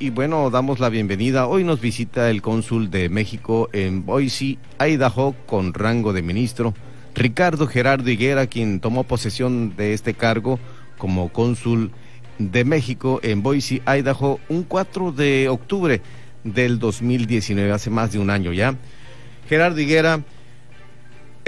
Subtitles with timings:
[0.00, 1.46] y bueno, damos la bienvenida.
[1.46, 6.74] Hoy nos visita el cónsul de México en Boise, Idaho, con rango de ministro,
[7.14, 10.60] Ricardo Gerardo Higuera, quien tomó posesión de este cargo
[10.98, 11.90] como cónsul
[12.38, 16.00] de México en Boise, Idaho, un 4 de octubre
[16.44, 18.76] del 2019, hace más de un año ya.
[19.48, 20.22] Gerardo Higuera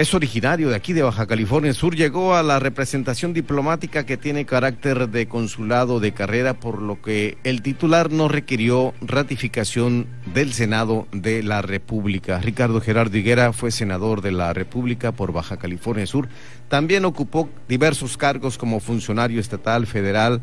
[0.01, 4.47] es originario de aquí de Baja California Sur, llegó a la representación diplomática que tiene
[4.47, 11.07] carácter de consulado de carrera, por lo que el titular no requirió ratificación del Senado
[11.11, 12.39] de la República.
[12.39, 16.29] Ricardo Gerardo Higuera fue senador de la República por Baja California Sur.
[16.67, 20.41] También ocupó diversos cargos como funcionario estatal, federal,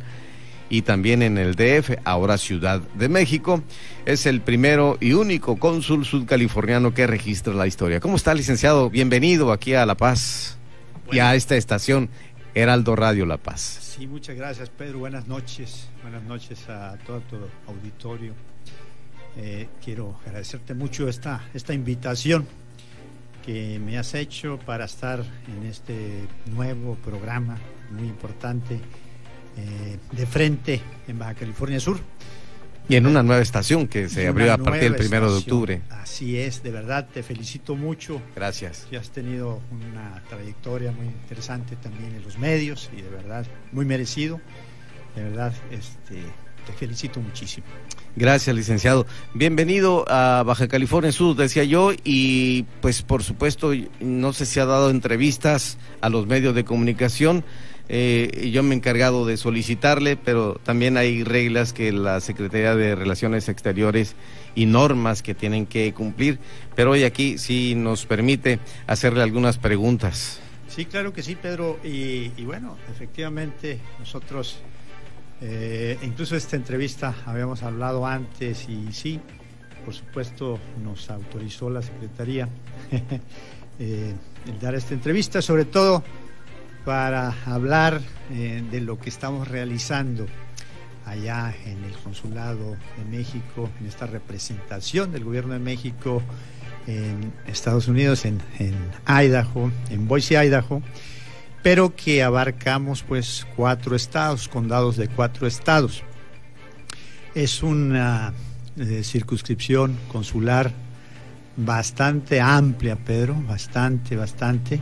[0.71, 3.63] y también en el DF, ahora Ciudad de México.
[4.05, 8.01] Es el primero y único cónsul sudcaliforniano que registra la historia.
[8.01, 8.91] ¿Cómo está, licenciado?
[8.91, 10.57] Bienvenido aquí a La Paz
[11.11, 12.09] y a esta estación
[12.55, 13.95] Heraldo Radio La Paz.
[13.97, 15.01] Sí, muchas gracias, Pedro.
[15.01, 15.89] Buenas noches.
[16.03, 18.33] Buenas noches a todo tu auditorio.
[19.37, 22.47] Eh, quiero agradecerte mucho esta, esta invitación
[23.45, 27.57] que me has hecho para estar en este nuevo programa
[27.91, 28.81] muy importante
[29.59, 31.99] eh, de frente en Baja California Sur.
[32.89, 35.83] Y en una nueva estación que se abrió a partir del primero de octubre.
[35.91, 38.23] Así es, de verdad, te felicito mucho.
[38.35, 38.87] Gracias.
[38.91, 43.85] Ya has tenido una trayectoria muy interesante también en los medios y de verdad, muy
[43.85, 44.41] merecido.
[45.15, 46.23] De verdad, este,
[46.67, 47.67] te felicito muchísimo.
[48.17, 49.07] Gracias, licenciado.
[49.35, 54.65] Bienvenido a Baja California Sur, decía yo, y pues por supuesto, no sé si ha
[54.65, 57.45] dado entrevistas a los medios de comunicación.
[57.91, 62.95] Eh, yo me he encargado de solicitarle, pero también hay reglas que la Secretaría de
[62.95, 64.15] Relaciones Exteriores
[64.55, 66.39] y normas que tienen que cumplir,
[66.77, 70.41] pero hoy aquí sí nos permite hacerle algunas preguntas.
[70.69, 74.59] Sí, claro que sí, Pedro, y, bueno, efectivamente nosotros,
[75.41, 79.19] eh, incluso esta entrevista habíamos hablado antes y sí,
[79.85, 82.49] por supuesto nos autorizó la Secretaría
[83.79, 84.13] eh,
[84.47, 86.05] el dar esta entrevista, sobre todo
[86.89, 88.01] para hablar
[88.33, 90.27] eh, de lo que estamos realizando
[91.05, 96.23] allá en el Consulado de México, en esta representación del Gobierno de México
[96.87, 98.41] en Estados Unidos, en,
[99.07, 100.81] Idaho, en Boise, Idaho,
[101.63, 106.03] pero que abarcamos pues cuatro estados, condados de cuatro estados.
[107.35, 108.33] Es una
[108.79, 110.73] eh, circunscripción consular
[111.55, 114.81] bastante amplia, Pedro, bastante, bastante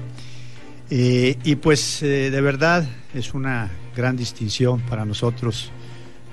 [0.91, 5.70] eh, y pues eh, de verdad es una gran distinción para nosotros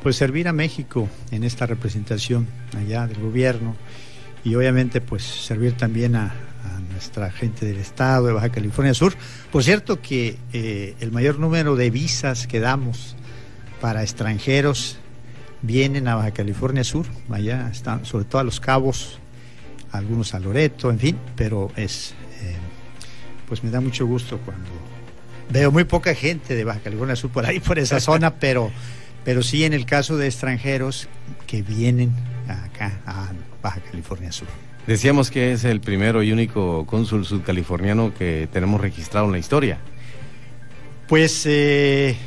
[0.03, 2.47] pues servir a México en esta representación
[2.77, 3.75] allá del gobierno
[4.43, 6.33] y obviamente pues servir también a,
[6.91, 9.13] nuestra gente del estado de Baja California Sur.
[9.51, 13.15] Por cierto que eh, el mayor número de visas que damos
[13.81, 14.97] para extranjeros
[15.63, 19.19] vienen a Baja California Sur, allá están sobre todo a Los Cabos,
[19.91, 22.13] algunos a Loreto, en fin, pero es
[23.47, 24.69] pues me da mucho gusto cuando
[25.49, 28.71] veo muy poca gente de Baja California Sur por ahí, por esa zona, pero,
[29.23, 31.07] pero sí en el caso de extranjeros
[31.47, 32.11] que vienen
[32.47, 34.47] acá a Baja California Sur.
[34.87, 39.79] Decíamos que es el primero y único cónsul sudcaliforniano que tenemos registrado en la historia.
[41.07, 42.17] Pues eh,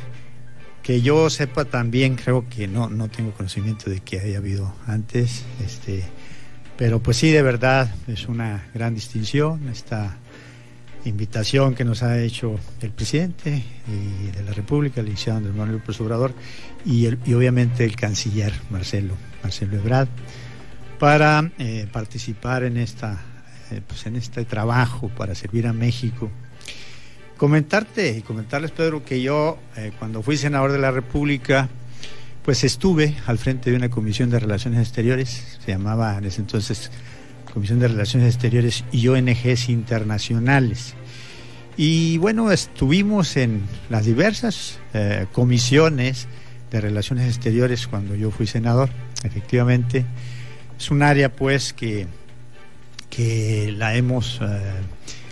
[0.81, 5.43] que yo sepa también, creo que no, no tengo conocimiento de que haya habido antes,
[5.63, 6.03] este,
[6.77, 10.17] pero pues sí, de verdad, es una gran distinción, esta
[11.07, 13.63] invitación que nos ha hecho el presidente
[14.35, 16.33] de la República, el licenciado Andrés Manuel López Obrador,
[16.85, 19.13] y, obviamente el canciller Marcelo,
[19.43, 20.07] Marcelo Ebrard,
[20.99, 23.21] para eh, participar en, esta,
[23.71, 26.29] eh, pues en este trabajo para servir a México.
[27.37, 31.69] Comentarte y comentarles, Pedro, que yo eh, cuando fui senador de la República,
[32.43, 36.89] pues estuve al frente de una comisión de relaciones exteriores, se llamaba en ese entonces
[37.57, 40.93] Comisión de Relaciones Exteriores y ONGs internacionales.
[41.75, 46.27] Y bueno, estuvimos en las diversas eh, comisiones
[46.69, 48.91] de Relaciones Exteriores cuando yo fui senador.
[49.23, 50.05] Efectivamente,
[50.77, 52.05] es un área pues que,
[53.09, 54.45] que la hemos eh,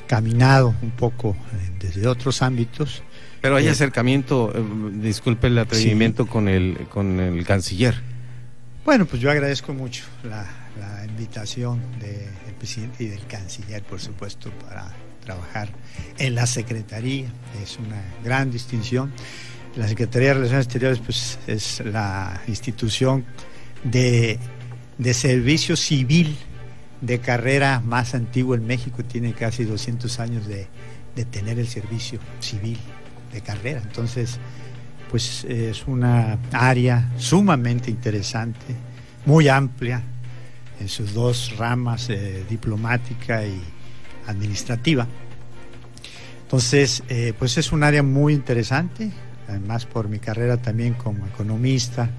[0.07, 3.03] caminado un poco eh, desde otros ámbitos.
[3.39, 4.51] Pero hay acercamiento,
[4.93, 8.01] disculpe el atrevimiento con, el, con el canciller.
[8.83, 14.51] Bueno, pues yo agradezco mucho la, la invitación del presidente y del canciller, por supuesto,
[14.51, 14.91] para
[15.23, 15.69] trabajar
[16.17, 17.27] en la Secretaría.
[17.61, 19.11] Es una gran distinción.
[19.75, 23.25] La Secretaría de Relaciones Exteriores pues, es la institución
[23.83, 24.39] de,
[24.97, 26.37] de servicio civil
[27.01, 29.03] de carrera más antigua en México.
[29.03, 30.67] Tiene casi 200 años de,
[31.15, 32.77] de tener el servicio civil
[33.31, 33.81] de carrera.
[33.83, 34.39] Entonces,
[35.09, 38.75] pues es una área sumamente interesante
[39.25, 40.03] muy amplia
[40.79, 42.09] en sus dos ramas,
[42.49, 43.61] diplomática y
[44.27, 45.07] administrativa.
[46.43, 47.03] Entonces,
[47.39, 49.11] pues es un área muy interesante,
[49.47, 52.09] además por mi carrera también como economista,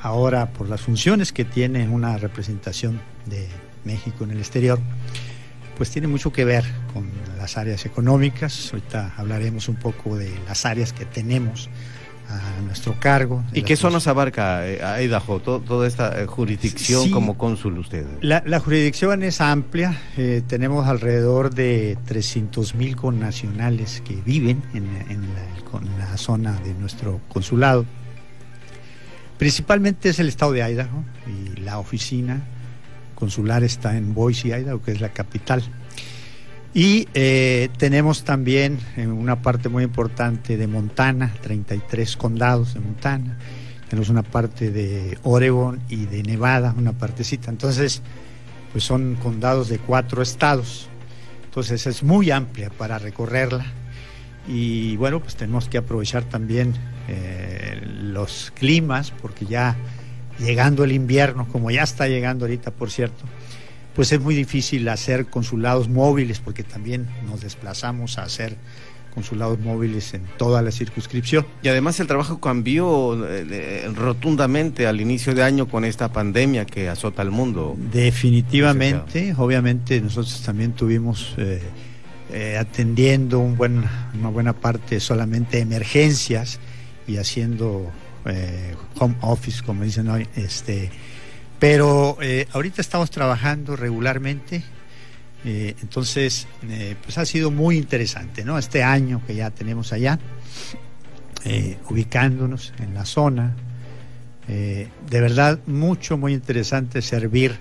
[0.00, 3.48] ahora por las funciones que tiene una representación de
[3.84, 4.78] México en el exterior,
[5.76, 8.72] pues tiene mucho que ver con las áreas económicas.
[8.72, 11.68] Ahorita hablaremos un poco de las áreas que tenemos
[12.28, 13.42] a nuestro cargo.
[13.52, 18.06] ¿Y qué zonas abarca eh, Idaho, toda esta eh, jurisdicción como cónsul usted?
[18.20, 24.86] La, jurisdicción es amplia, eh, tenemos alrededor de 300 mil connacionales que viven en,
[25.98, 27.84] la, zona de nuestro consulado.
[29.38, 32.40] Principalmente es el estado de Idaho y la oficina
[33.16, 35.62] consular está en Boise, Idaho, que es la capital.
[36.74, 43.38] Y eh, tenemos también en una parte muy importante de Montana, 33 condados de Montana.
[43.88, 47.48] Tenemos una parte de Oregon y de Nevada, una partecita.
[47.48, 48.02] Entonces,
[48.72, 50.88] pues son condados de cuatro estados.
[51.44, 53.66] Entonces es muy amplia para recorrerla.
[54.48, 56.74] Y bueno, pues tenemos que aprovechar también
[57.06, 59.76] eh, los climas, porque ya
[60.40, 63.24] llegando el invierno, como ya está llegando ahorita, por cierto,
[63.94, 68.56] pues es muy difícil hacer consulados móviles porque también nos desplazamos a hacer
[69.14, 71.46] consulados móviles en toda la circunscripción.
[71.62, 76.88] Y además el trabajo cambió eh, rotundamente al inicio de año con esta pandemia que
[76.88, 77.76] azota al mundo.
[77.92, 81.62] Definitivamente, obviamente nosotros también tuvimos eh,
[82.32, 83.84] eh, atendiendo un buen,
[84.18, 86.58] una buena parte solamente emergencias
[87.06, 87.90] y haciendo
[88.98, 90.90] home office, como dicen hoy, este
[91.64, 94.62] pero eh, ahorita estamos trabajando regularmente,
[95.46, 98.58] eh, entonces eh, pues ha sido muy interesante, ¿no?
[98.58, 100.18] Este año que ya tenemos allá,
[101.88, 103.56] ubicándonos en la zona,
[104.46, 107.56] de verdad mucho, muy interesante servir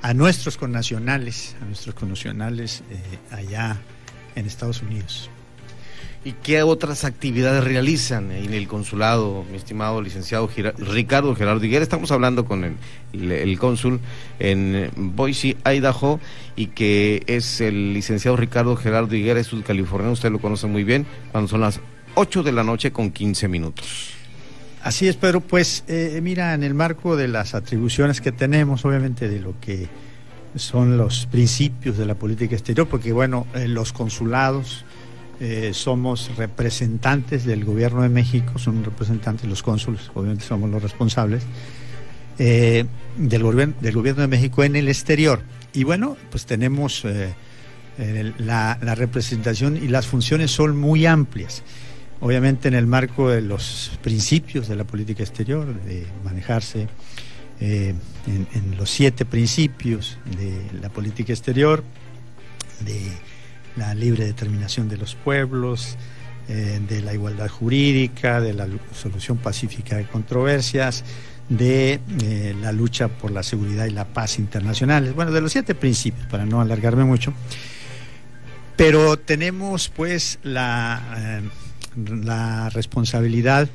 [0.00, 2.84] a nuestros connacionales, a nuestros connacionales
[3.32, 3.78] allá
[4.36, 5.28] en Estados Unidos.
[6.22, 11.82] ¿Y qué otras actividades realizan en el consulado, mi estimado licenciado Ricardo Gerardo Higuera?
[11.82, 12.76] Estamos hablando con
[13.14, 14.00] el, cónsul
[14.38, 16.20] en Boise, Idaho,
[16.56, 21.06] y que es el licenciado Ricardo Gerardo Higuera, es sudcaliforniano, usted lo conoce muy bien,
[21.32, 21.80] cuando son las
[22.16, 24.10] 8 de la noche con 15 minutos.
[24.82, 25.40] Así es, Pedro.
[25.40, 29.88] Pues eh, mira, en el marco de las atribuciones que tenemos, obviamente de lo que
[30.54, 34.84] son los principios de la política exterior, porque bueno, eh, los consulados
[35.42, 41.44] eh, somos representantes del gobierno de México, son representantes los cónsules, obviamente somos los responsables,
[42.38, 42.84] eh,
[43.16, 45.40] del, gobierno, del gobierno de México en el exterior.
[45.72, 47.32] Y bueno, pues tenemos eh,
[48.36, 51.62] la, representación y las funciones son muy amplias.
[52.20, 56.86] Obviamente en el marco de los principios de la política exterior, de manejarse
[57.60, 57.96] en,
[58.26, 61.82] en los siete principios de la política exterior,
[62.80, 63.00] de
[63.76, 65.96] la libre determinación de los pueblos,
[66.48, 71.04] eh, de la igualdad jurídica, de la solución pacífica de controversias,
[71.48, 75.14] de eh, la lucha por la seguridad y la paz internacionales.
[75.14, 77.32] Bueno, de los siete principios, para no alargarme mucho.
[78.76, 81.42] Pero tenemos pues la, eh,
[81.96, 83.68] la responsabilidad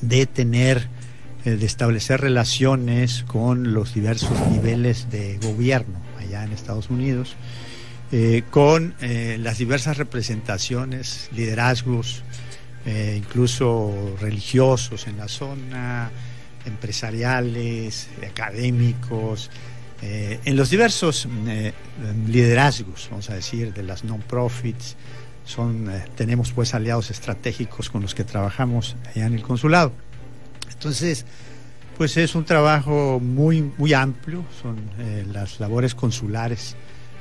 [0.00, 0.88] de tener,
[1.44, 7.36] de establecer relaciones con los diversos niveles de gobierno allá en Estados Unidos
[8.10, 12.22] eh, con eh, las diversas representaciones, liderazgos,
[12.86, 16.10] eh, incluso religiosos en la zona,
[16.64, 19.50] empresariales, académicos,
[20.00, 21.26] en los diversos
[22.28, 24.94] liderazgos, vamos a decir, de las non-profits.
[25.44, 29.92] Son, tenemos pues aliados estratégicos con los que trabajamos allá en el consulado.
[30.70, 31.26] Entonces,
[31.96, 34.78] pues es un trabajo muy, muy amplio, son
[35.32, 36.76] las labores consulares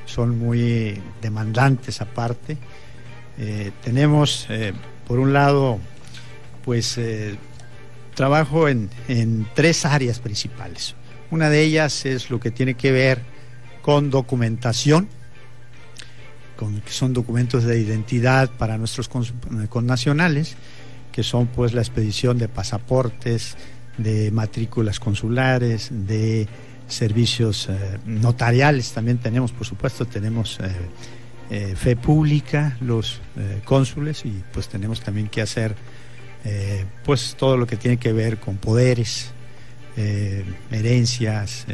[0.08, 2.58] son muy demandantes aparte.
[3.38, 4.74] Eh, tenemos, eh,
[5.06, 5.80] por un lado,
[6.66, 7.36] pues eh,
[8.16, 8.90] trabajo en,
[9.54, 10.96] tres áreas principales.
[11.30, 13.22] Una de ellas es lo que tiene que ver
[13.84, 15.08] con documentación,
[16.56, 19.10] con, que son documentos de identidad para nuestros
[19.70, 20.56] connacionales,
[21.12, 23.56] que son pues la expedición de pasaportes,
[23.98, 26.48] de matrículas consulares, de
[26.88, 30.72] servicios eh, notariales también tenemos, por supuesto, tenemos eh,
[31.50, 33.22] eh, fe pública, los
[33.64, 35.76] cónsules, y pues tenemos también que hacer
[37.04, 39.32] pues todo lo que tiene que ver con poderes,
[40.72, 41.66] herencias,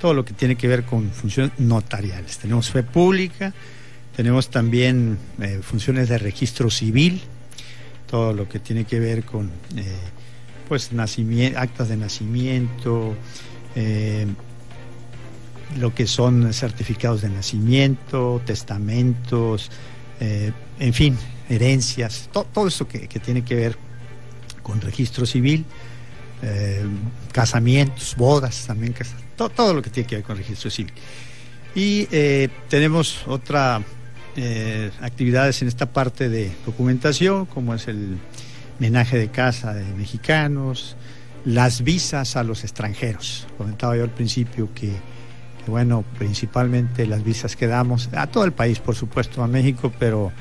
[0.00, 2.38] todo lo que tiene que ver con funciones notariales.
[2.38, 3.54] Tenemos fe pública,
[4.16, 5.18] tenemos también
[5.62, 7.22] funciones de registro civil,
[8.10, 9.52] todo lo que tiene que ver con
[10.68, 13.14] pues nacimiento, actas de nacimiento,
[13.76, 14.26] eh,
[15.78, 19.70] lo que son certificados de nacimiento, testamentos,
[20.18, 21.18] eh, en fin,
[21.50, 23.76] herencias, todo eso que, tiene que ver
[24.62, 25.66] con registro civil,
[26.42, 26.82] eh,
[27.32, 28.94] casamientos, bodas, también
[29.36, 30.92] todo, lo que tiene que ver con registro civil.
[31.74, 32.06] Y
[32.70, 33.82] tenemos otra
[35.02, 38.16] actividades en esta parte de documentación, como es el
[38.78, 40.96] menaje de casa de mexicanos,
[41.46, 43.46] las visas a los extranjeros.
[43.56, 44.92] Comentaba yo al principio que,
[45.68, 50.32] bueno, principalmente las visas que damos a todo el país, por supuesto, a México, pero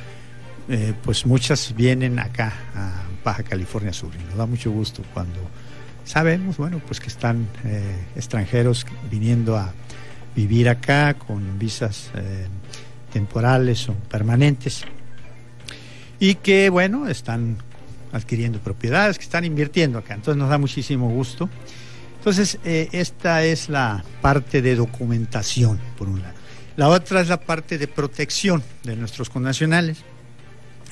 [0.67, 5.39] eh, pues muchas vienen acá, a Baja California Sur, y nos da mucho gusto cuando
[6.05, 7.83] sabemos, bueno, pues que están eh,
[8.15, 9.73] extranjeros viniendo a
[10.35, 12.47] vivir acá con visas eh,
[13.13, 14.85] temporales o permanentes
[16.19, 17.57] y que, bueno, están
[18.15, 20.13] adquiriendo propiedades, que están invirtiendo acá.
[20.13, 21.49] Entonces nos da muchísimo gusto.
[22.17, 26.33] Entonces, eh, esta es la parte de documentación, por un lado.
[26.77, 29.99] La otra es la parte de protección de nuestros connacionales,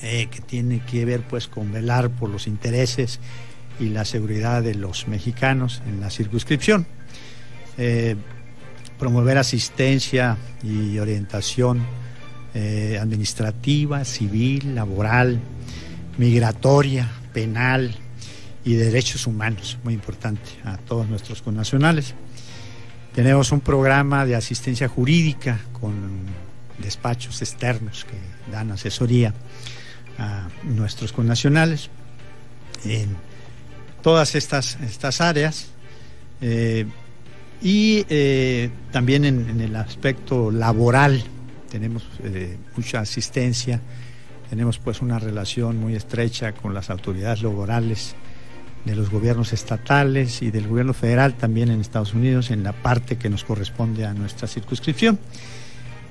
[0.02, 3.20] eh, que tiene que ver pues con velar por los intereses
[3.80, 6.86] y la seguridad de los mexicanos en la circunscripción.
[7.78, 8.16] Eh,
[8.98, 12.04] promover asistencia y orientación
[13.00, 15.40] administrativa, civil, laboral,
[16.18, 17.94] migratoria, penal
[18.64, 22.14] y derechos humanos, muy importante a todos nuestros connacionales.
[23.14, 25.92] Tenemos un programa de asistencia jurídica con
[26.78, 29.32] despachos externos que dan asesoría
[30.18, 31.90] a nuestros connacionales
[32.84, 33.16] en
[34.02, 35.68] todas estas, estas áreas
[36.40, 36.86] eh,
[37.62, 41.24] y eh, también en, el aspecto laboral
[41.70, 43.80] tenemos eh, mucha asistencia
[44.50, 48.14] tenemos pues una relación muy estrecha con las autoridades laborales
[48.84, 53.16] de los gobiernos estatales y del gobierno federal también en Estados Unidos en la parte
[53.16, 55.18] que nos corresponde a nuestra circunscripción.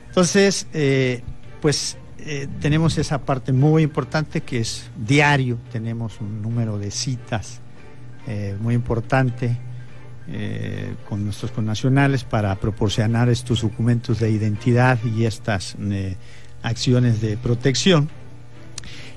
[0.08, 1.22] Entonces, eh,
[1.62, 7.62] pues eh, tenemos esa parte muy importante que es diario, tenemos un número de citas
[8.28, 9.58] eh, muy importante
[11.10, 15.76] con nuestros connacionales para proporcionar estos documentos de identidad y estas
[16.62, 18.10] acciones de protección.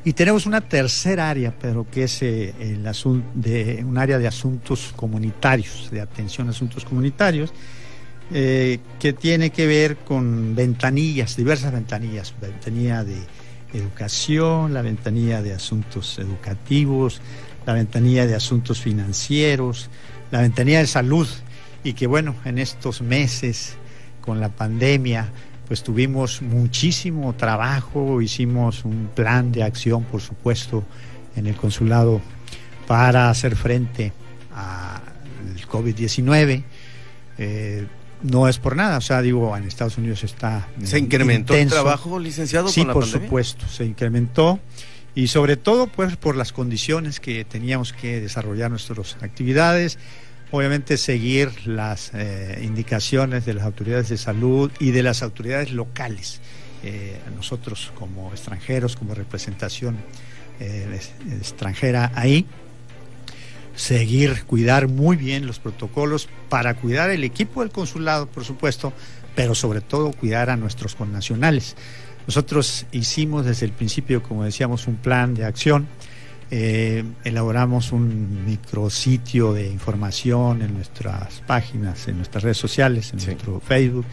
[0.07, 2.89] Y tenemos una tercera área, pero que es eh, el
[3.35, 7.53] de, un área de asuntos comunitarios, de atención a asuntos comunitarios,
[8.33, 13.17] eh, que tiene que ver con ventanillas, diversas ventanillas, ventanilla de
[13.75, 17.21] educación, la ventanilla de asuntos educativos,
[17.67, 19.91] la ventanilla de asuntos financieros,
[20.31, 21.27] la ventanilla de salud,
[21.83, 23.75] y que bueno, en estos meses
[24.21, 25.33] con la pandemia,
[25.66, 30.85] pues tuvimos muchísimo trabajo, hicimos un plan de acción, por supuesto,
[31.35, 32.20] en el consulado
[32.87, 34.12] para hacer frente
[34.54, 36.62] al COVID-19.
[37.38, 37.87] Eh,
[38.23, 40.68] no es por nada, o sea, digo, en Estados Unidos está...
[40.82, 42.68] ¿Se incrementó el trabajo, licenciado?
[42.68, 44.58] Sí, por supuesto, se incrementó
[45.14, 49.99] y sobre todo pues por las condiciones que teníamos que desarrollar nuestras actividades
[50.50, 56.41] obviamente seguir las eh, indicaciones de las autoridades de salud y de las autoridades locales.
[56.83, 59.97] Eh, nosotros como extranjeros, como representación
[60.61, 61.00] eh,
[61.38, 62.47] extranjera ahí,
[63.75, 68.93] seguir, cuidar muy bien los protocolos para cuidar el equipo del consulado, por supuesto,
[69.35, 71.76] pero sobre todo cuidar a nuestros connacionales.
[72.26, 75.87] Nosotros hicimos desde el principio, como decíamos, un plan de acción
[76.50, 83.61] eh, elaboramos un micrositio de información en nuestras páginas, en nuestras redes sociales, en nuestro
[83.61, 84.07] Facebook.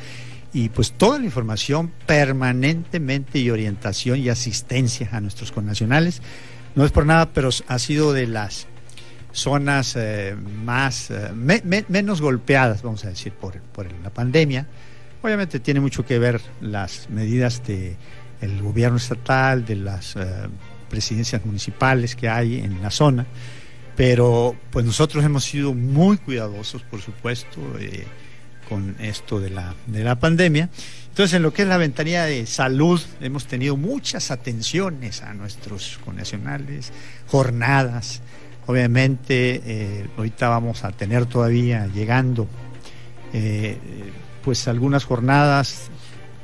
[0.51, 6.21] Y pues toda la información permanentemente y orientación y asistencia a nuestros connacionales.
[6.75, 8.67] No es por nada, pero ha sido de las
[9.31, 11.31] zonas eh, más eh,
[11.87, 14.67] menos golpeadas, vamos a decir, por, por la pandemia.
[15.21, 17.95] Obviamente tiene mucho que ver las medidas del
[18.41, 20.17] el gobierno estatal, de las
[20.93, 23.25] presidencias municipales que hay en la zona,
[23.95, 28.05] pero pues nosotros hemos sido muy cuidadosos, por supuesto, eh,
[28.69, 30.69] con esto de la, de la pandemia.
[31.09, 35.99] Entonces, en lo que es la ventanilla de salud, hemos tenido muchas atenciones a nuestros
[36.05, 36.91] connacionales,
[37.25, 38.21] jornadas.
[38.67, 42.47] Obviamente, eh, ahorita vamos a tener todavía llegando,
[43.33, 43.79] eh,
[44.43, 45.89] pues algunas jornadas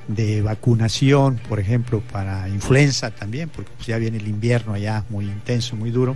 [0.10, 5.26] de vacunación, por ejemplo, para influenza también, porque pues, ya viene el invierno allá muy
[5.26, 6.16] intenso, muy duro,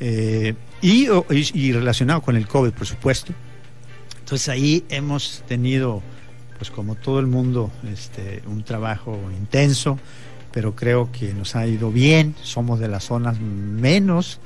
[0.00, 3.32] eh, y, relacionado con el COVID, por supuesto.
[4.18, 6.02] Entonces ahí hemos tenido,
[6.58, 10.00] pues como todo el mundo, este, un trabajo intenso,
[10.50, 14.40] pero creo que nos ha ido bien, somos de las zonas menos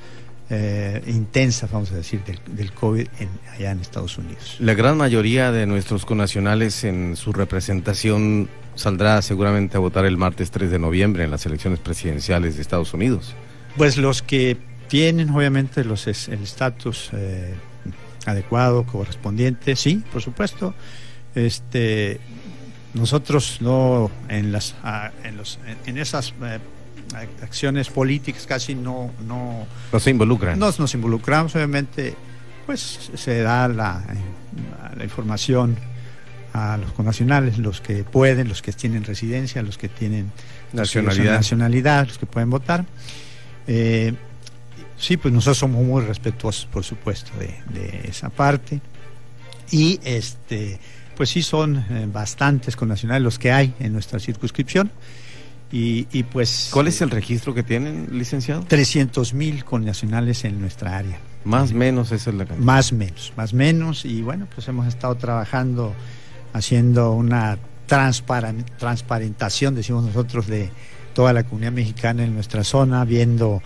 [0.53, 3.07] eh, intensas, vamos a decir, del, del COVID
[3.53, 4.57] allá en Estados Unidos.
[4.59, 10.51] La gran mayoría de nuestros connacionales en su representación saldrá seguramente a votar el martes
[10.51, 13.33] 3 de noviembre en las elecciones presidenciales de Estados Unidos.
[13.77, 14.57] Pues los que
[14.89, 17.53] tienen obviamente los, el estatus eh,
[18.25, 20.73] adecuado, correspondiente, sí, por supuesto.
[21.33, 22.19] Este,
[22.93, 24.75] nosotros no en las
[25.23, 26.59] en, los, en esas eh,
[27.41, 30.57] acciones políticas casi no no, no se involucran.
[30.57, 32.15] Nos, nos involucramos obviamente,
[32.65, 34.03] pues se da la,
[34.95, 35.77] la información
[36.53, 40.31] a los connacionales, los que pueden, los que tienen residencia, los que tienen
[40.73, 42.85] nacionalidad, nacionalidad los que pueden votar.
[43.67, 44.13] Eh,
[44.97, 48.81] sí, pues nosotros somos muy respetuosos, por supuesto, de, de esa parte.
[49.71, 50.77] Y este,
[51.15, 54.91] pues sí son eh, bastantes connacionales los que hay en nuestra circunscripción.
[55.71, 56.69] Y, y pues...
[56.71, 58.63] ¿Cuál es el registro que tienen, licenciado?
[58.67, 61.19] 300 mil connacionales en nuestra área.
[61.43, 62.65] Más o menos esa es la cantidad.
[62.65, 64.05] Más menos, más menos.
[64.05, 65.93] Y bueno, pues hemos estado trabajando
[66.53, 70.69] haciendo una transparentación, decimos nosotros, de
[71.13, 73.61] toda la comunidad mexicana en nuestra zona, viendo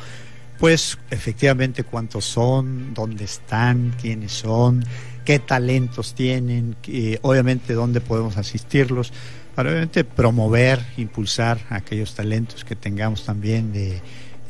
[0.60, 4.86] pues efectivamente cuántos son, dónde están, quiénes son,
[5.26, 6.76] qué talentos tienen,
[7.22, 9.12] obviamente dónde podemos asistirlos,
[9.56, 14.02] para obviamente promover, impulsar aquellos talentos que tengamos también de,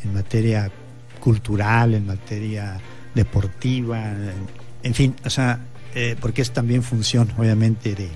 [0.03, 0.71] en materia
[1.19, 2.79] cultural, en materia
[3.13, 4.13] deportiva,
[4.83, 5.59] en, fin, o sea,
[5.93, 8.09] eh, porque es también función obviamente de,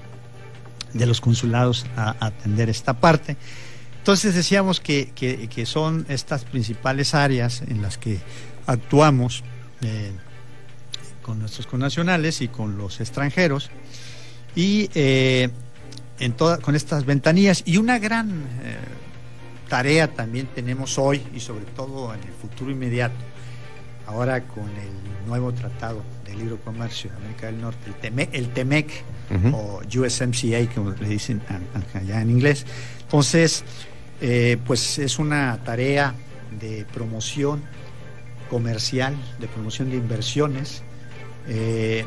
[0.94, 3.38] de los consulados a, atender esta parte.
[4.00, 8.20] Entonces decíamos que, que, son estas principales áreas en las que
[8.66, 9.44] actuamos
[9.82, 10.12] eh,
[11.22, 13.70] con nuestros connacionales y con los extranjeros
[14.56, 15.50] y eh,
[16.20, 18.30] en toda, con estas ventanillas y una gran
[18.64, 18.78] eh,
[19.68, 23.16] tarea también tenemos hoy y sobre todo en el futuro inmediato
[24.10, 28.50] ahora con el nuevo tratado de libre comercio de América del Norte el, TEMEC, el
[28.50, 29.04] TEMEC
[29.54, 31.42] o USMCA, como le dicen
[31.94, 32.66] allá en inglés.
[33.02, 33.64] Entonces,
[34.22, 36.16] eh, pues es una tarea
[36.60, 37.62] de promoción
[38.50, 40.82] comercial, de promoción de inversiones,
[41.48, 42.06] eh,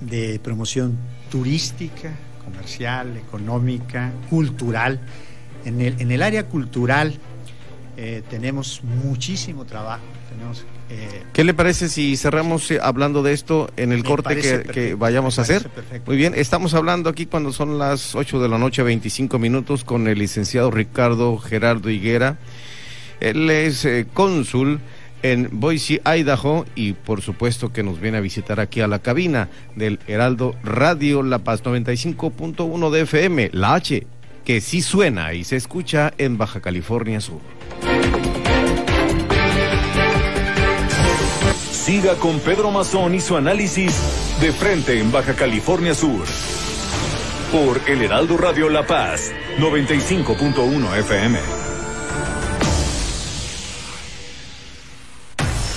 [0.00, 0.98] de promoción
[1.30, 2.10] turística,
[2.44, 5.00] comercial, económica, cultural.
[5.64, 7.14] En el, en el área cultural
[7.96, 13.70] eh, tenemos muchísimo trabajo, tenemos eh, ¿Qué le parece si cerramos eh, hablando de esto
[13.76, 15.70] en el corte que, vayamos a hacer?
[16.06, 20.06] Muy bien, estamos hablando aquí cuando son las 8 de la noche, 25 minutos, con
[20.08, 22.36] el licenciado Ricardo Gerardo Higuera.
[23.20, 24.80] Él es eh, cónsul
[25.24, 29.48] en Boise, Idaho, y por supuesto que nos viene a visitar aquí a la cabina
[29.74, 34.06] del Heraldo Radio La Paz 95.1 de FM, la H,
[34.44, 37.40] que sí suena y se escucha en Baja California Sur.
[41.72, 46.26] Siga con Pedro Mazón y su análisis de frente en Baja California Sur.
[47.50, 51.63] Por El Heraldo Radio La Paz, 95.1 FM.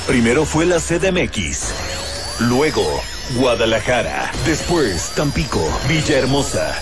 [0.07, 1.73] Primero fue la CDMX,
[2.39, 2.81] luego
[3.35, 6.73] Guadalajara, después Tampico, Villahermosa,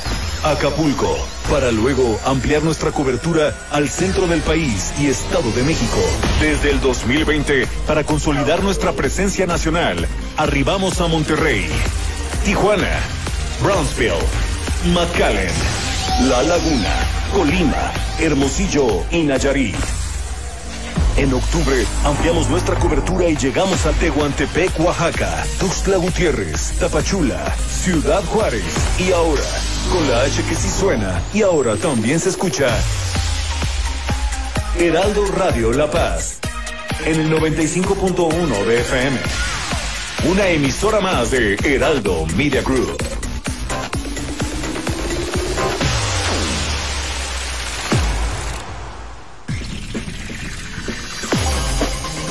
[0.43, 1.17] Acapulco,
[1.49, 5.97] para luego ampliar nuestra cobertura al centro del país y Estado de México.
[6.39, 10.07] Desde el 2020, para consolidar nuestra presencia nacional,
[10.37, 11.67] arribamos a Monterrey,
[12.43, 12.99] Tijuana,
[13.63, 14.13] Brownsville,
[14.93, 15.51] McAllen,
[16.29, 16.93] La Laguna,
[17.33, 20.04] Colima, Hermosillo y Nayarit.
[21.17, 28.65] En octubre ampliamos nuestra cobertura y llegamos a Tehuantepec, Oaxaca, Tuxtla Gutiérrez, Tapachula, Ciudad Juárez
[28.99, 29.41] y ahora,
[29.93, 32.67] con la H que sí suena y ahora también se escucha,
[34.77, 36.39] Heraldo Radio La Paz,
[37.05, 39.17] en el 95.1 de FM.
[40.25, 43.14] Una emisora más de Heraldo Media Group.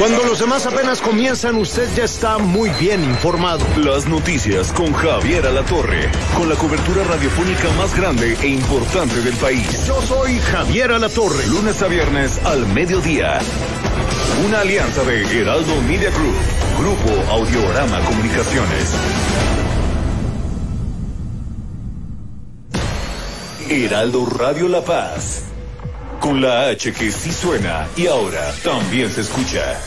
[0.00, 3.66] Cuando los demás apenas comienzan, usted ya está muy bien informado.
[3.76, 9.86] Las noticias con Javier Alatorre, con la cobertura radiofónica más grande e importante del país.
[9.86, 11.46] Yo soy Javier Alatorre.
[11.48, 13.40] Lunes a viernes al mediodía.
[14.46, 16.34] Una alianza de Heraldo Media Group,
[16.78, 18.94] Grupo Audiorama Comunicaciones.
[23.68, 25.49] Heraldo Radio La Paz.
[26.20, 29.80] Con la H que sí suena y ahora también se escucha.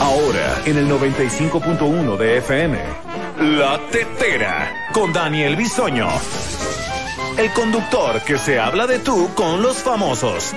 [0.00, 2.78] Ahora en el 95.1 de FM.
[3.58, 6.08] La Tetera con Daniel Bisoño.
[7.36, 10.52] El conductor que se habla de tú con los famosos.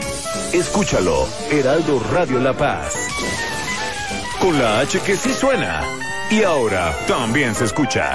[0.53, 3.09] Escúchalo, Heraldo Radio La Paz.
[4.39, 5.81] Con la H que sí suena
[6.31, 8.13] y ahora también se escucha.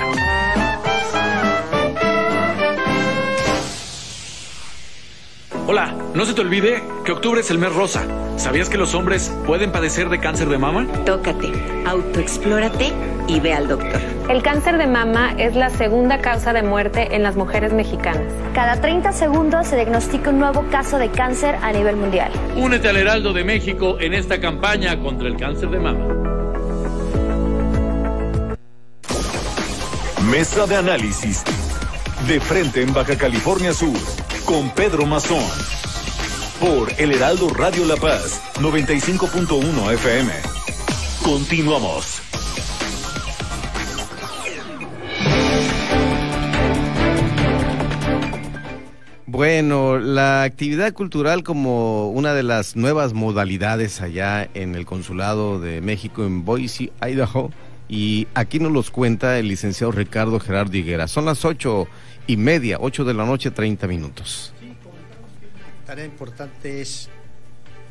[5.70, 8.02] Hola, no se te olvide que octubre es el mes rosa.
[8.38, 10.86] ¿Sabías que los hombres pueden padecer de cáncer de mama?
[11.04, 11.52] Tócate,
[11.84, 12.90] autoexplórate
[13.26, 14.00] y ve al doctor.
[14.30, 18.32] El cáncer de mama es la segunda causa de muerte en las mujeres mexicanas.
[18.54, 22.32] Cada 30 segundos se diagnostica un nuevo caso de cáncer a nivel mundial.
[22.56, 26.06] Únete al Heraldo de México en esta campaña contra el cáncer de mama.
[30.30, 31.44] Mesa de análisis.
[32.26, 33.92] De frente en Baja California Sur
[34.48, 35.44] con Pedro Mazón.
[36.58, 40.32] Por El Heraldo Radio La Paz, 95.1 FM.
[41.22, 42.22] Continuamos.
[49.26, 55.82] Bueno, la actividad cultural como una de las nuevas modalidades allá en el Consulado de
[55.82, 57.50] México en Boise, Idaho,
[57.86, 61.06] y aquí nos los cuenta el licenciado Ricardo Gerardo Higuera.
[61.06, 61.86] Son las ocho
[62.28, 64.52] y media, 8 de la noche, 30 minutos.
[64.60, 64.72] Sí,
[65.84, 67.08] tarea importante es,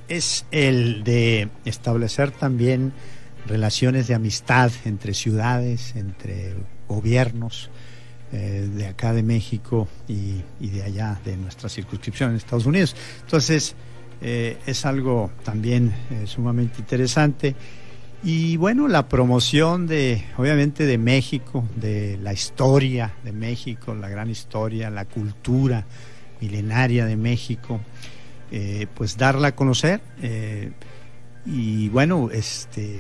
[0.08, 2.94] es el de establecer también
[3.48, 6.54] relaciones de amistad entre ciudades, entre
[6.88, 7.70] gobiernos
[8.32, 12.96] eh, de acá de México y, y, de allá, de nuestra circunscripción en Estados Unidos.
[13.22, 13.76] Entonces,
[14.22, 17.56] eh, es algo también eh, sumamente interesante.
[18.30, 24.30] Y bueno, la promoción de, obviamente, de México, de la historia de México, la gran
[24.30, 25.86] historia, la cultura
[26.42, 27.80] milenaria de México,
[28.52, 30.02] eh, pues darla a conocer.
[30.22, 30.74] Eh,
[31.46, 33.00] y bueno, este,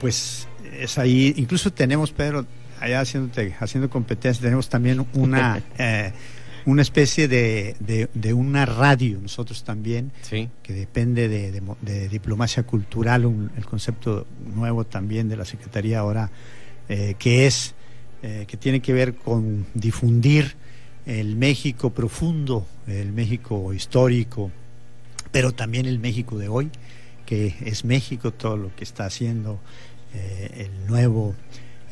[0.00, 0.48] pues
[0.80, 2.44] es ahí, incluso tenemos, Pedro,
[2.80, 5.62] allá haciéndote, haciendo competencia, tenemos también una...
[5.78, 6.12] Eh,
[6.66, 10.50] una especie de, de, de, una radio, nosotros también, sí.
[10.64, 16.30] que depende de, de diplomacia cultural, un, el concepto nuevo también de la Secretaría ahora,
[16.88, 17.74] eh, que es,
[18.22, 20.56] eh, que tiene que ver con difundir
[21.06, 24.50] el México profundo, el México histórico,
[25.30, 26.70] pero también el México de hoy,
[27.26, 29.60] que es México, todo lo que está haciendo
[30.14, 31.34] eh, el nuevo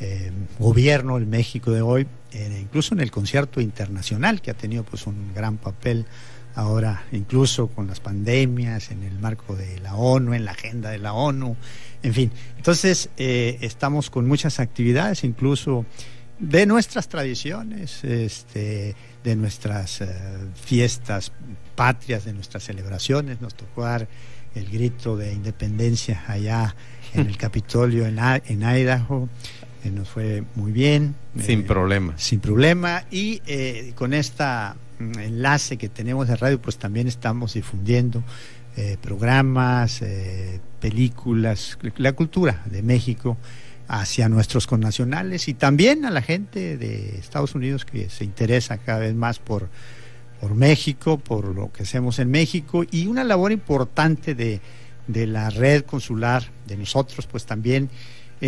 [0.00, 4.84] eh, gobierno, el México de hoy, eh, incluso en el concierto internacional, que ha tenido
[4.84, 6.06] pues un gran papel
[6.54, 10.98] ahora, incluso con las pandemias, en el marco de la ONU, en la agenda de
[10.98, 11.56] la ONU,
[12.02, 12.30] en fin.
[12.56, 15.84] Entonces, eh, estamos con muchas actividades, incluso
[16.38, 20.04] de nuestras tradiciones, este, de nuestras uh,
[20.54, 21.32] fiestas
[21.74, 23.40] patrias, de nuestras celebraciones.
[23.40, 24.08] Nos tocó dar
[24.54, 26.74] el grito de independencia allá
[27.14, 29.28] en el Capitolio en, en Idaho
[29.84, 31.14] eh, nos fue muy bien.
[31.38, 32.14] Sin eh, problema.
[32.16, 33.04] Sin problema.
[33.10, 34.44] Y eh, con este
[34.98, 38.22] enlace que tenemos de radio, pues también estamos difundiendo
[38.76, 40.02] eh, programas,
[40.80, 43.36] películas, la cultura de México
[43.86, 49.00] hacia nuestros connacionales y también a la gente de Estados Unidos que se interesa cada
[49.00, 49.68] vez más por,
[50.40, 54.60] por México, por lo que hacemos en México y una labor importante de,
[55.06, 57.90] de la red consular de nosotros, pues también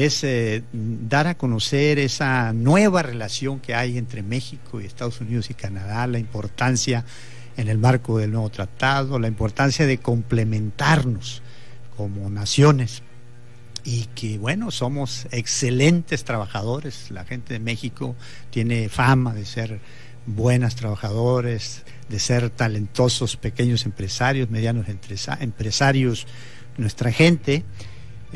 [0.05, 5.49] es eh, dar a conocer esa nueva relación que hay entre México y Estados Unidos
[5.49, 7.03] y Canadá, la importancia
[7.57, 11.41] en el marco del nuevo tratado, la importancia de complementarnos
[11.97, 13.03] como naciones
[13.85, 18.15] y que bueno, somos excelentes trabajadores, la gente de México
[18.51, 19.81] tiene fama de ser
[20.27, 24.89] buenas trabajadores, de ser talentosos pequeños empresarios, medianos
[25.41, 26.27] empresarios,
[26.77, 27.65] nuestra gente.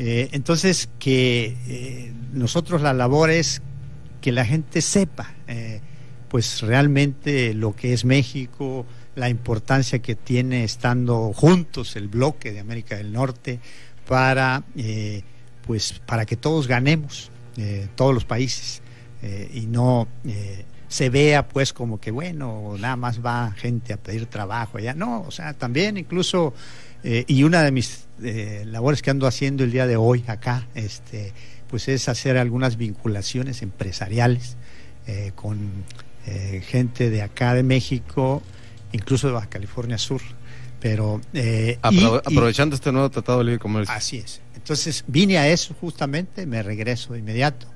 [0.03, 3.61] Eh, entonces, que eh, nosotros la labor es
[4.19, 5.79] que la gente sepa, eh,
[6.27, 12.61] pues realmente lo que es México, la importancia que tiene estando juntos el bloque de
[12.61, 13.59] América del Norte
[14.07, 14.63] para,
[15.67, 17.29] pues, para que todos ganemos,
[17.95, 18.81] todos los países
[19.53, 20.07] y no
[20.91, 24.93] se vea pues como que bueno, nada más va gente a pedir trabajo allá.
[24.93, 26.53] No, o sea, también incluso,
[27.03, 28.07] y una de mis
[28.65, 31.33] labores que ando haciendo el día de hoy acá, este,
[31.67, 34.57] pues es hacer algunas vinculaciones empresariales
[35.35, 35.69] con
[36.61, 38.43] gente de acá de México,
[38.91, 40.21] incluso de Baja California Sur.
[40.79, 41.21] Pero
[42.23, 43.93] aprovechando este nuevo tratado de libre comercio.
[43.93, 44.41] Así es.
[44.55, 47.67] Entonces vine a eso justamente, me regreso de inmediato.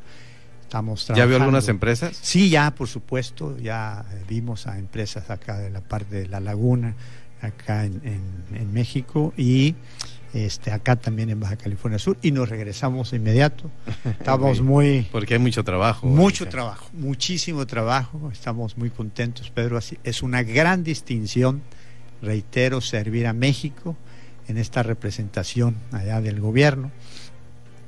[0.62, 2.18] Estamos ¿Ya vio algunas empresas?
[2.20, 6.96] Sí, ya, por supuesto, ya vimos a empresas acá de la parte de la laguna,
[7.46, 9.76] acá en, México y
[10.34, 13.72] este, acá también en Baja California Sur y nos regresamos de inmediato.
[14.06, 15.08] Estamos muy...
[15.12, 16.08] Porque hay mucho trabajo.
[16.08, 18.30] Mucho trabajo, muchísimo trabajo.
[18.32, 19.78] Estamos muy contentos, Pedro.
[19.78, 21.62] Así, es una gran distinción,
[22.22, 23.96] reitero, servir a México
[24.48, 26.92] en esta representación allá del gobierno.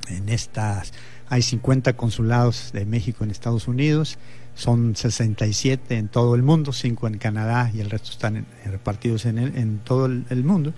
[0.09, 0.93] En estas
[1.29, 4.17] hay 50 consulados de México en Estados Unidos,
[4.57, 9.37] son 67 en todo el mundo, 5 en Canadá y el resto están repartidos en,
[9.37, 10.73] en todo el, mundo.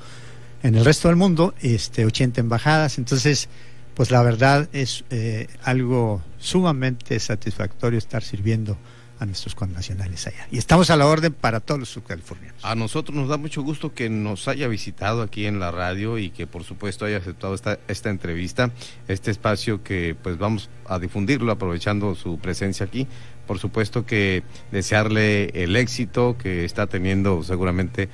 [0.62, 2.98] En el resto del mundo, este, 80 embajadas.
[2.98, 3.48] Entonces,
[3.96, 8.78] pues la verdad es eh, algo sumamente satisfactorio estar sirviendo
[9.20, 10.48] a nuestros connacionales allá.
[10.50, 12.64] Y estamos a la orden para todos los subcalifornianos.
[12.64, 16.30] A nosotros nos da mucho gusto que nos haya visitado aquí en la radio y
[16.30, 18.72] que por supuesto haya aceptado esta, esta entrevista,
[19.08, 23.08] este espacio que pues vamos a difundirlo aprovechando su presencia aquí.
[23.50, 28.08] Por supuesto que desearle el éxito que está teniendo seguramente.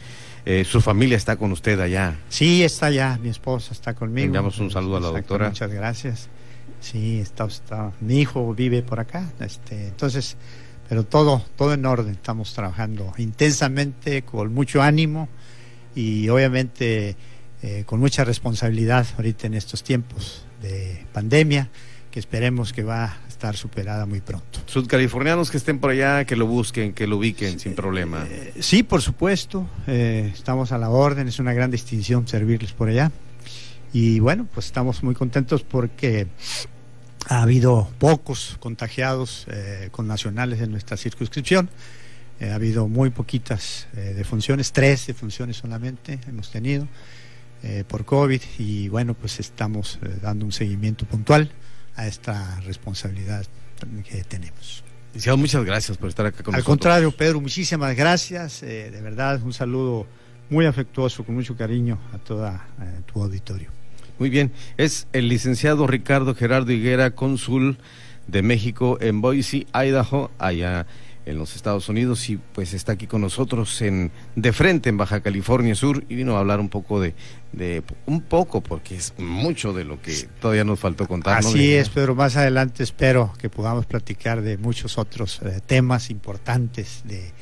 [0.45, 2.15] Eh, su familia está con usted allá.
[2.29, 4.27] Sí, está allá, mi esposa está conmigo.
[4.27, 5.49] Enviamos un saludo a la doctora.
[5.49, 6.29] Muchas gracias.
[6.79, 9.29] Sí, está, está, mi hijo vive por acá.
[9.41, 10.37] Este, entonces,
[10.87, 15.27] pero todo, todo en orden, estamos trabajando intensamente, con mucho ánimo
[15.95, 17.17] y obviamente
[17.61, 21.67] eh, con mucha responsabilidad ahorita en estos tiempos de pandemia,
[22.15, 24.61] que esperemos que va a estar superada muy pronto.
[24.67, 28.25] Sudcalifornianos que estén por allá, que lo busquen, que lo ubiquen sin problema.
[28.25, 32.87] Eh, sí, por supuesto, eh, estamos a la orden, es una gran distinción servirles por
[32.87, 33.11] allá.
[33.91, 36.27] Y bueno, pues estamos muy contentos porque
[37.27, 41.69] ha habido pocos contagiados eh, con nacionales en nuestra circunscripción.
[42.39, 46.85] Ha habido muy poquitas defunciones, tres defunciones solamente hemos tenido
[47.87, 51.49] por COVID y bueno, pues estamos dando un seguimiento puntual
[51.95, 53.45] a esta responsabilidad
[54.09, 54.83] que tenemos.
[55.37, 56.57] muchas gracias por estar acá con nosotros.
[56.57, 58.61] Al contrario, Pedro, muchísimas gracias.
[58.61, 60.05] de verdad, un saludo
[60.49, 62.65] muy afectuoso, con mucho cariño a toda
[63.05, 63.69] tu auditorio.
[64.17, 67.77] Muy bien, es el licenciado Ricardo Gerardo Higuera, cónsul
[68.27, 70.87] de México en Boise, Idaho, allá
[71.25, 75.21] en los Estados Unidos y pues está aquí con nosotros en de frente en Baja
[75.21, 77.15] California Sur y vino a hablar un poco de,
[77.51, 81.39] de un poco porque es mucho de lo que todavía nos faltó contar.
[81.39, 87.01] Así es, Pedro, más adelante espero que podamos platicar de muchos otros eh, temas importantes
[87.05, 87.33] de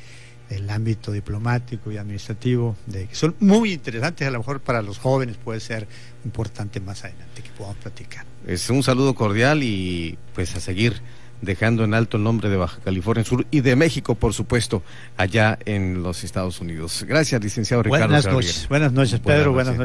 [0.50, 4.98] el ámbito diplomático y administrativo, de, que son muy interesantes, a lo mejor para los
[4.98, 5.86] jóvenes puede ser
[6.24, 8.24] importante más adelante que podamos platicar.
[8.46, 11.00] Es un saludo cordial y pues a seguir
[11.42, 14.82] dejando en alto el nombre de Baja California Sur y de México, por supuesto,
[15.16, 17.04] allá en los Estados Unidos.
[17.06, 18.06] Gracias, licenciado Ricardo.
[18.06, 19.78] Buenas noches, buenas noches, Pedro, buenas noches.